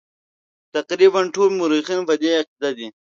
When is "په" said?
2.09-2.13